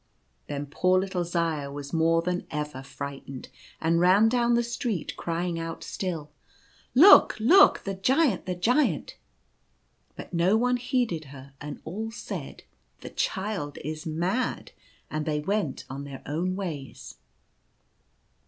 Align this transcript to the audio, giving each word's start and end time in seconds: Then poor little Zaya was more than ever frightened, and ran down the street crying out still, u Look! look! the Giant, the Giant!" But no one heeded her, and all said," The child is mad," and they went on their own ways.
Then 0.47 0.65
poor 0.65 0.99
little 0.99 1.23
Zaya 1.23 1.71
was 1.71 1.93
more 1.93 2.23
than 2.23 2.47
ever 2.49 2.81
frightened, 2.81 3.49
and 3.79 3.99
ran 3.99 4.29
down 4.29 4.55
the 4.55 4.63
street 4.63 5.15
crying 5.15 5.59
out 5.59 5.83
still, 5.83 6.31
u 6.95 7.01
Look! 7.03 7.37
look! 7.39 7.83
the 7.83 7.93
Giant, 7.93 8.47
the 8.47 8.55
Giant!" 8.55 9.17
But 10.17 10.33
no 10.33 10.57
one 10.57 10.77
heeded 10.77 11.25
her, 11.25 11.53
and 11.61 11.79
all 11.85 12.09
said," 12.09 12.63
The 13.01 13.11
child 13.11 13.77
is 13.85 14.07
mad," 14.07 14.71
and 15.11 15.27
they 15.27 15.39
went 15.39 15.85
on 15.87 16.03
their 16.03 16.23
own 16.25 16.55
ways. 16.55 17.17